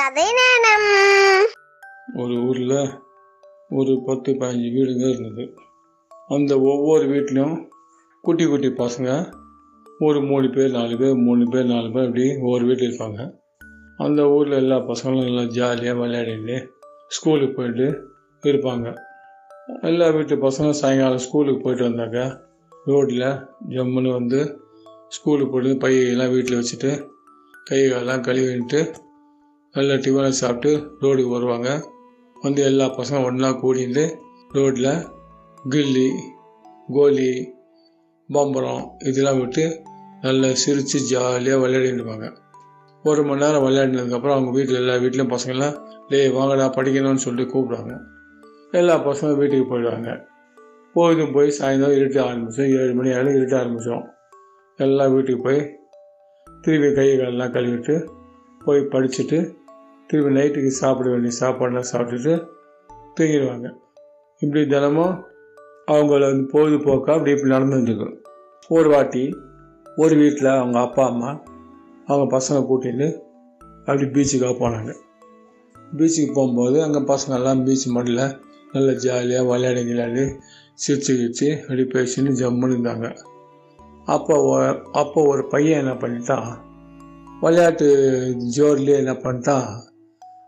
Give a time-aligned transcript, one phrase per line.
[0.00, 0.84] கதை நேரம்
[2.16, 2.76] ஒரு ஊரில்
[3.68, 5.44] ஒரு பத்து பதினஞ்சு வீடுங்க இருந்தது.
[6.28, 7.56] அந்த ஒவ்வொரு வீட்லேயும்
[8.24, 9.08] குட்டி குட்டி பசங்க
[9.98, 13.18] ஒரு மூணு பேர் நாலு பேர் மூணு பேர் நாலு பேர் இப்படி ஒவ்வொரு வீட்டில் இருப்பாங்க.
[13.96, 16.56] அந்த ஊரில் எல்லா பசங்களும் நல்லா ஜாலியாக விளையாடிட்டு
[17.08, 17.88] ஸ்கூலுக்கு போயிட்டு
[18.44, 18.96] இருப்பாங்க.
[19.82, 22.24] எல்லா வீட்டு பசங்களும் சாயங்காலம் ஸ்கூலுக்கு போயிட்டு வந்தாக்க
[22.92, 23.28] ரோட்டில்
[23.76, 24.40] ஜம்முன்னு வந்து
[25.08, 26.92] ஸ்கூலுக்கு போயிட்டு பையெல்லாம் வீட்டில் வச்சுட்டு
[27.64, 28.82] கை காலெல்லாம் கழுவிட்டு
[29.74, 30.70] நல்லா டிஃபனை சாப்பிட்டு
[31.00, 31.86] ரோடுக்கு வருவாங்க.
[32.40, 34.14] வந்து எல்லா பசங்களும் ஒன்றா கூடிட்டு
[34.48, 35.06] ரோட்டில்
[35.68, 36.08] கில்லி
[36.88, 37.54] கோலி
[38.28, 39.82] பம்பரம் இதெல்லாம் விட்டு
[40.20, 42.36] நல்லா சிரித்து ஜாலியாக விளையாடிட்டு இருப்பாங்க.
[43.02, 45.76] ஒரு மணி நேரம் விளையாடினதுக்கப்புறம் அவங்க வீட்டில் எல்லா வீட்லேயும் பசங்களாம்
[46.08, 47.94] டேய் வாங்கடா படிக்கணும்னு சொல்லிட்டு கூப்பிடுவாங்க.
[48.70, 50.26] எல்லா பசங்களும் வீட்டுக்கு போயிடுவாங்க.
[50.94, 54.04] போயிடும் போய் சாயந்தரம் இருட்ட ஆரம்பித்தோம் ஏழு மணி ஆகிடும் இருட்ட ஆரம்பித்தோம்
[54.76, 55.78] எல்லாம் வீட்டுக்கு போய்
[56.62, 58.08] திருப்பி கை காலெல்லாம் கழுவிட்டு
[58.64, 59.58] போய் படிச்சுட்டு
[60.10, 62.32] திருப்பி நைட்டுக்கு சாப்பிட வேண்டிய சாப்பாடெலாம் சாப்பிட்டுட்டு
[63.16, 63.68] தூங்கிடுவாங்க.
[64.38, 65.14] இப்படி தினமும்
[65.86, 68.16] அவங்கள வந்து பொழுதுபோக்காக அப்படி இப்படி நடந்துருக்கும்
[68.68, 69.36] ஒரு வாட்டி
[69.96, 71.30] ஒரு வீட்டில் அவங்க அப்பா அம்மா
[72.06, 73.08] அவங்க பசங்க கூட்டிட்டு
[73.86, 74.92] அப்படி பீச்சுக்காக போனாங்க.
[75.96, 78.24] பீச்சுக்கு போகும்போது அங்கே பசங்கெல்லாம் பீச் மண்ணில்
[78.72, 80.24] நல்லா ஜாலியாக விளையாடி விளையாடி
[80.86, 83.08] சிரிச்சு கிரிச்சு அப்படி பேசின்னு ஜம்முன்னு இருந்தாங்க
[84.06, 84.34] அப்போ
[84.92, 86.50] அப்போ ஒரு பையன் என்ன பண்ணிட்டான்?
[87.40, 87.88] விளையாட்டு
[88.56, 89.68] ஜோர்லேயே என்ன பண்ணிட்டான்?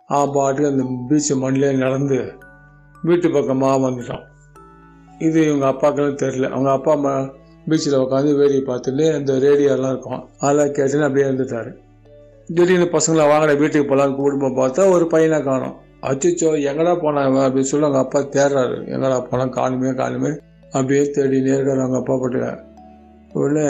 [0.06, 2.32] அவன் பாட்டுக்கு அந்த பீச் மண்ணிலே நடந்து
[3.02, 4.24] வீட்டு பக்கமாக வந்துட்டான்
[5.18, 7.14] இது இவங்க அப்பாக்கெல்லாம் தெரில அவங்க அப்பா அம்மா
[7.68, 10.28] பீச்சில் உட்காந்து வேடிக்கை பார்த்துட்டு அந்த ரேடியோலாம் இருக்கும்.
[10.38, 11.70] அதெல்லாம் கேட்டுன்னு அப்படியே இருந்துட்டாரு.
[12.54, 15.76] திடீர்னு பசங்களை வாங்கின வீட்டுக்கு போகலான்னு கூப்பிட்டு பார்த்தா ஒரு பையனை காணும்.
[16.02, 18.76] அச்சுச்சோ எங்கடா போனாங்க அப்படின்னு சொல்லி அவங்க அப்பா தேடுறாரு.
[18.86, 20.38] எங்கடா போனால் காணுமே காணுமே.
[20.72, 22.56] அப்படியே தேடினே இருக்காரு அவங்க அப்பா போட்டு
[23.32, 23.66] உடனே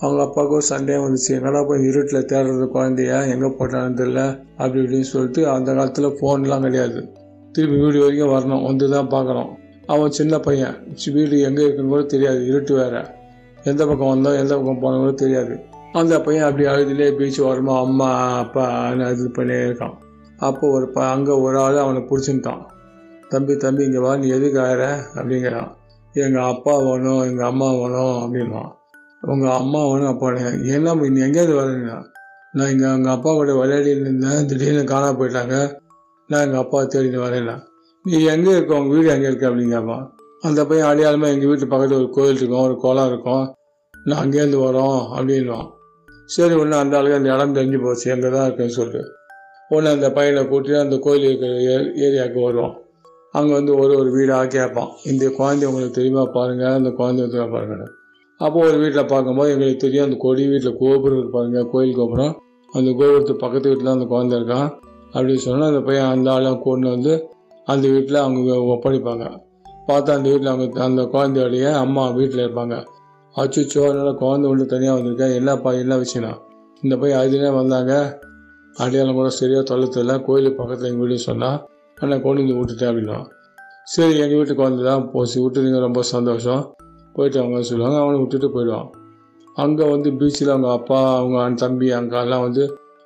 [0.00, 0.66] அவங்க அப்பாவுக்கு ஒரு
[1.04, 1.30] வந்துச்சு.
[1.30, 3.28] எங்கடா போய் இருட்டில் தேடுறது குழந்தைய?
[3.28, 7.12] எங்கே போட்டாலும் தெரியல அப்படி இப்படின்னு சொல்லிட்டு அந்த காலத்தில் ஃபோன்லாம் கிடையாது.
[7.52, 8.64] திருப்பி வீடு வரைக்கும் வரணும்.
[8.64, 9.50] வந்து தான் பார்க்கணும்.
[9.86, 10.76] அவன் சின்ன பையன்.
[11.12, 12.46] வீடு எங்கே இருக்குன்னு கூட தெரியாது.
[12.46, 13.18] இருட்டு வேற.
[13.64, 15.60] எந்த பக்கம் வந்தோம் எந்த பக்கம் போனோம் கூட தெரியாது.
[15.92, 19.96] அந்த பையன் அப்படி அழுதுலே பீச் வரமா அம்மா அப்பா இது பண்ணியே இருக்கான்.
[20.38, 22.62] அப்போ ஒரு ப அங்கே ஒரு ஆள் அவனை பிடிச்சின்ட்டான்
[23.28, 24.16] தம்பி தம்பி இங்கே வா.
[24.16, 25.70] நீ எதுக்கு ஆகிற அப்படிங்கிறான்.
[26.12, 28.70] எங்கள் அப்பா வேணும் எங்கள் அம்மா வேணும் அப்படின்வான்
[29.22, 31.98] உங்கள் அம்மா வேணும் அப்பா வேணும் என்ன நீ எங்கேயாவது வரீங்களா
[32.54, 35.56] நான் இங்கே எங்கள் அப்பா கூட விளையாடிட்டு இருந்தேன் திடீர்னு காணாம போயிட்டாங்க.
[36.28, 37.54] நான் எங்கள் அப்பா தேடிட்டு வரேன்னா
[38.04, 38.72] நீ எங்கே இருக்க?
[38.74, 39.98] உங்கள் வீடு எங்கே இருக்க அப்படிங்கிறப்பா
[40.42, 43.44] அந்த பையன் அடையாளமாக எங்கள் வீட்டு பக்கத்தில் ஒரு கோயில் இருக்கும் ஒரு குளம் இருக்கும்.
[43.94, 45.68] நான் அங்கேருந்து வரோம் அப்படின்வான்
[46.28, 49.02] சரி ஒன்று அந்த ஆளுக்கு அந்த இடம் தெரிஞ்சு போச்சு எங்கே தான் இருக்குன்னு சொல்லிட்டு
[49.70, 52.74] ஒன்று அந்த பையனை கூட்டிட்டு அந்த கோயில் இருக்கிற ஏ- ஏரியாவுக்கு வருவோம்
[53.34, 57.86] அங்கே வந்து ஒரு ஒரு வீடாக கேட்பான் இந்த குழந்தை உங்களுக்கு தெரியுமா பாருங்கள் அந்த குழந்தை தெரியுமா பாருங்க.
[58.40, 62.34] அப்போ ஒரு வீட்டில் பார்க்கும்போது எங்களுக்கு தெரியும் அந்த கொடி வீட்டில் கோபுரம் இருப்பாங்க கோயில் கோபுரம்.
[62.74, 64.68] அந்த கோபுரத்து பக்கத்து வீட்டில் அந்த குழந்தை இருக்கான்
[65.14, 67.12] அப்படின்னு சொன்னால் அந்த பையன் அந்த ஆளை கொண்டு வந்து
[67.66, 69.24] அந்த வீட்டில் அவங்க ஒப்படைப்பாங்க.
[69.88, 72.76] பார்த்தா அந்த வீட்டில் அவங்க அந்த குழந்தையோடைய அம்மா வீட்டில் இருப்பாங்க.
[73.34, 76.32] அச்சுச்சோ அதனால் குழந்தை ஒன்று தனியாக வந்திருக்கேன் என்னப்பா என்ன விஷயம்னா?
[76.82, 77.92] இந்த பையன் அதுனே வந்தாங்க.
[78.74, 81.58] அடையாளம் கூட சரியாக தொல்லை கோயிலுக்கு பக்கத்தில் எங்கள் வீடு சொன்னால்
[81.98, 83.18] ஆனால் கொண்டு வந்து விட்டுட்டேன் அப்படின்னா.
[83.84, 85.36] சரி எங்கள் வீட்டுக்கு வந்து தான் போச்சு.
[85.44, 86.62] விட்டுறீங்க ரொம்ப சந்தோஷம்.
[87.20, 88.88] போயிட்டு அவங்க சொல்லுவாங்க அவனை விட்டுட்டு போயிடுவான்.
[89.56, 92.64] அங்கே வந்து பீச்சில் அவங்க அப்பா அவங்க அண்ணன் தம்பி அங்கெல்லாம் வந்து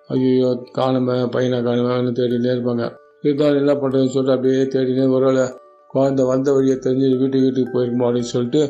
[0.08, 0.48] ஐயோ
[0.78, 2.86] காணுமே பையனை காணுமே தேடினே இருப்பாங்க.
[3.24, 5.44] இருந்தாலும் என்ன பண்ணுறதுன்னு சொல்லிட்டு அப்படியே தேடினே ஒருவேளை
[5.94, 8.62] குழந்தை வந்த வழியை தெரிஞ்சு வீட்டுக்கு வீட்டுக்கு போயிருக்குமோ அப்படின்னு சொல்லிட்டு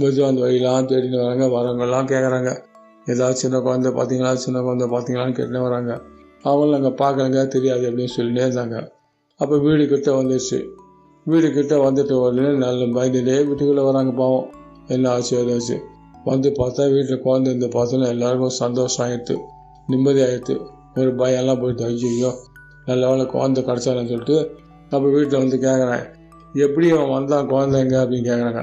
[0.00, 1.44] மெதுவாக அந்த வழியெல்லாம் தேடின்னு வராங்க.
[1.56, 2.50] வரவங்கெல்லாம் கேட்குறாங்க
[3.06, 5.92] ஏதாவது சின்ன குழந்தை பார்த்தீங்களா சின்ன குழந்தை பார்த்தீங்களான்னு கேட்டுனே வராங்க.
[6.48, 8.78] அவங்களும் அங்கே பார்க்குறாங்க தெரியாது அப்படின்னு சொல்லினே இருந்தாங்க.
[9.40, 10.58] அப்போ வீடு கிட்ட வந்துடுச்சு
[11.26, 14.46] வீடு கிட்ட வந்துட்டு உடனே நல்ல பயந்துட்டே வீட்டுக்குள்ளே வராங்க பாவம்.
[14.88, 15.76] என்ன ஆச்சு ஏதாச்சு
[16.24, 19.36] வந்து பார்த்தா வீட்டில் குழந்தை இந்த பார்த்தோன்னா எல்லாருக்கும் சந்தோஷம் ஆயிடுத்து
[19.88, 20.60] நிம்மதி ஆயிடுத்து
[20.96, 22.32] ஒரு பயம்லாம் போயிட்டு ஐயோ
[22.86, 24.56] நல்ல வேலை குழந்தை கிடச்சானு சொல்லிட்டு
[24.92, 26.04] அப்போ வீட்டில் வந்து கேட்குறேன்
[26.54, 27.96] எப்படி அவன் வந்தான் குழந்தைங்க?
[28.04, 28.62] அப்படின்னு கேட்குறாங்க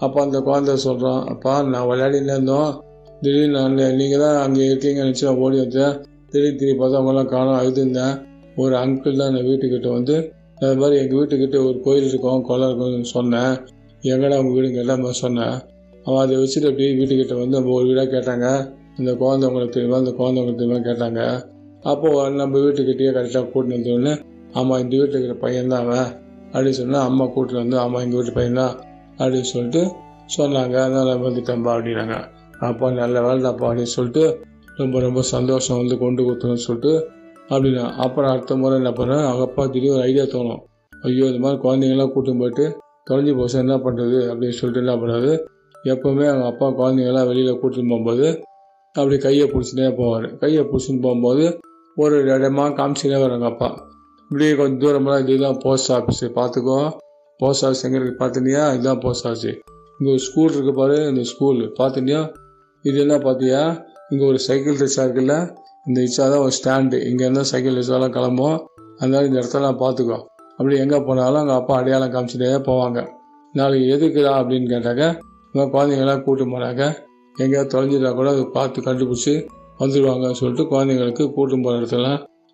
[0.00, 2.82] அப்போ அந்த குழந்தை சொல்கிறான் அப்பா நான் விளையாடினே இருந்தோம்.
[3.22, 5.94] திடீர்னு நான் நீங்கள் தான் அங்கே இருக்கீங்கன்னு நினச்சி நான் ஓடி வந்தேன்.
[6.30, 8.14] திடீர்னு திரும்பி பார்த்தா அவங்களாம் காணும் அழுதுருந்தேன்.
[8.56, 13.04] ஒரு அங்கிள் தான் என் வீட்டுக்கிட்ட வந்து அது மாதிரி எங்கள் வீட்டுக்கிட்ட ஒரு கோயில் இருக்கும் குளம் இருக்கும்னு
[13.04, 13.54] சொன்னேன்.
[14.02, 15.56] எங்கடா உங்கள் வீடு கேட்டால் சொன்னேன்.
[16.06, 18.46] அவன் அதை வச்சுட்டு அப்படியே வீட்டுக்கிட்ட வந்து நம்ம ஒரு வீடாக கேட்டாங்க.
[19.00, 19.98] இந்த குழந்தை உங்களுக்கு தெரியுமா?
[20.04, 21.20] இந்த குழந்தை உங்களுக்கு தெரியுமா கேட்டாங்க.
[21.90, 24.12] அப்போது நம்ம வீட்டுக்கிட்டேயே கரெக்டாக கூட்டின்னு வந்தோடனே
[24.58, 26.08] ஆமாம் இந்த வீட்டில் இருக்கிற பையன் தான் அவன்.
[26.52, 28.74] அப்படின்னு சொன்னால் அம்மா கூட்டிட்டு வந்து ஆமாம் எங்கள் வீட்டு பையன் தான்.
[29.20, 29.82] அப்படின்னு சொல்லிட்டு
[30.36, 30.76] சொன்னாங்க.
[30.86, 32.16] அதனால் வந்துட்டம்பா அப்படின்னாங்க.
[32.68, 34.24] அப்பா நல்ல வேலைதாப்பா அப்படின்னு சொல்லிட்டு
[34.80, 36.92] ரொம்ப ரொம்ப சந்தோஷம் வந்து கொண்டு கொடுத்தோன்னு சொல்லிட்டு
[37.52, 39.24] அப்படின்னா அப்புறம் அடுத்த முறை என்ன பண்ணேன்?
[39.28, 40.60] அவங்க அப்பா திடீர் ஒரு ஐடியா தோணும்.
[41.06, 42.66] ஐயோ இந்த மாதிரி குழந்தைங்களாம் கூட்டின்னு போயிட்டு
[43.08, 43.56] தொலைஞ்சி போச்சு.
[43.64, 45.32] என்ன பண்ணுறது அப்படின்னு சொல்லிட்டு என்ன பண்ணுறது
[45.84, 48.26] எப்போவுமே அவங்க அப்பா குழந்தைங்களாம் வெளியில் கூட்டின்னு போகும்போது
[48.94, 50.26] அப்படி கையை பிடிச்சிட்டே போவார்.
[50.42, 51.44] கையை பிடிச்சின்னு போகும்போது
[51.96, 53.68] ஒரு இடமா காமிச்சுனே வராங்க அப்பா.
[54.30, 56.78] இப்படியே கொஞ்சம் தூரமெல்லாம் இதுதான் போஸ்ட் ஆஃபீஸு பார்த்துக்கோ.
[57.40, 58.74] போஸ்ட் ஆஃபீஸ் எங்கே இருக்குது பார்த்துனியா?
[58.76, 59.52] இதுதான் போஸ்ட் ஆஃபீஸு
[59.98, 62.20] இங்கே ஒரு ஸ்கூல் இருக்குது பாரு இந்த ஸ்கூல் பார்த்துனியா?
[62.84, 63.62] இது என்ன பார்த்தியா?
[64.10, 65.34] இங்கே ஒரு சைக்கிள் ரிக்ஷா இருக்குல்ல?
[65.86, 68.58] இந்த ரிக்ஷா தான் ஒரு ஸ்டாண்டு இங்கே இருந்தால் சைக்கிள் ரிக்ஷாலாம் கிளம்பும்
[69.00, 70.18] அதனால இந்த இடத்தெல்லாம் பார்த்துக்கோ.
[70.56, 73.00] அப்படி எங்கே போனாலும் அங்கே அப்பா அடையாளம் காமிச்சிட்டே போவாங்க.
[73.54, 75.04] நாளைக்கு எதுக்குதா அப்படின்னு கேட்டாக்க
[75.54, 76.82] இந்த குழந்தைங்களாம் கூட்டு போனாக்க
[77.36, 79.34] எங்கேயாவது தொலைஞ்சிட்டா கூட அதை பார்த்து கண்டுபிடிச்சி
[79.80, 82.08] வந்துடுவாங்கன்னு சொல்லிட்டு குழந்தைங்களுக்கு கூட்டும் போகிற இடத்துல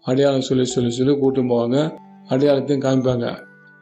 [0.07, 1.77] அடையாளம் சொல்லி சொல்லி சொல்லி கூட்டும் போவாங்க.
[2.33, 3.27] அடையாளத்தையும் காமிப்பாங்க.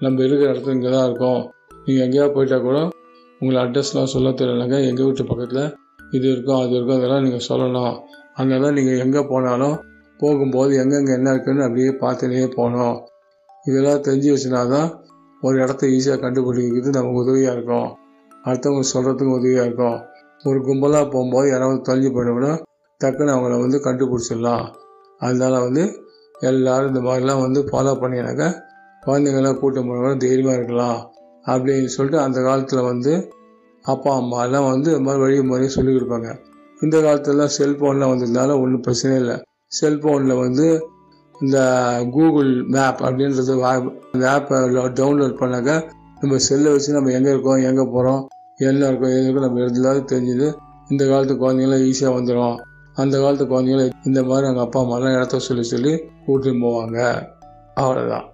[0.01, 1.43] நம்ம இருக்கிற இடத்துல இங்கே தான் இருக்கோம்.
[1.87, 2.79] நீங்கள் எங்கேயாவது போயிட்டா கூட
[3.41, 5.65] உங்களை அட்ரஸ்லாம் சொல்ல தெரியலனாக்க எங்கள் வீட்டு பக்கத்தில்
[6.17, 7.95] இது இருக்கும் அது இருக்கும் அதெல்லாம் நீங்கள் சொல்லணும்.
[8.37, 9.77] அதனால நீங்கள் எங்கே போனாலும்
[10.21, 12.97] போகும்போது எங்கெங்கே என்ன இருக்குன்னு அப்படியே பார்த்துலேயே போகணும்.
[13.67, 14.89] இதெல்லாம் தெரிஞ்சு வச்சுனா தான்
[15.43, 17.89] ஒரு இடத்த ஈஸியாக கண்டுபிடிக்கிறது நமக்கு உதவியாக இருக்கும்.
[18.45, 19.99] அடுத்தவங்க சொல்கிறதுக்கு உதவியாக இருக்கும்.
[20.45, 22.51] ஒரு கும்பலாக போகும்போது யாராவது தொலைஞ்சு போயிட
[23.01, 24.67] டக்குன்னு அவங்கள வந்து கண்டுபிடிச்சிடலாம்.
[25.19, 25.85] அதனால் வந்து
[26.41, 28.49] எல்லோரும் இந்த மாதிரிலாம் வந்து ஃபாலோ பண்ணினாக்கா
[29.03, 31.01] குழந்தைங்களாம் கூட்டம் போனவங்க தைரியமாக இருக்கலாம்.
[31.47, 33.13] அப்படின்னு சொல்லிட்டு அந்த காலத்தில் வந்து
[33.83, 36.29] அப்பா அம்மாலாம் வந்து இந்த மாதிரி வழிமுறையை சொல்லி கொடுப்பாங்க.
[36.81, 39.37] இந்த காலத்துலலாம் செல்ஃபோன்லாம் வந்ததுனால ஒன்றும் பிரச்சனை இல்லை.
[39.81, 40.67] செல்ஃபோனில் வந்து
[41.41, 41.59] இந்த
[42.13, 43.53] கூகுள் மேப் அப்படின்றது
[44.13, 44.57] அந்த ஆப்பை
[45.01, 45.73] டவுன்லோட் பண்ணாக்க
[46.25, 48.23] நம்ம செல்லை வச்சு நம்ம எங்கே இருக்கோம் எங்கே போகிறோம்
[48.61, 50.49] என்ன இருக்கோம் எது இருக்கோம் நம்ம எல்லாரும் தெரிஞ்சுது
[50.89, 52.57] இந்த காலத்து குழந்தைங்களாம் ஈஸியாக வந்துடும்
[52.95, 55.93] அந்த காலத்து குழந்தைங்கள இந்த மாதிரி அவங்க அப்பா அம்மாலாம் இடத்த சொல்லி சொல்லி
[56.27, 56.99] கூட்டின்னு போவாங்க.
[57.75, 58.27] அவ்வளோதான்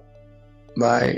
[0.80, 1.12] பாய்